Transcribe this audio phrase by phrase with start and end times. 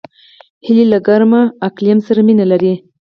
[0.65, 1.31] هیلۍ له ګرم
[1.67, 2.73] اقلیم سره مینه لري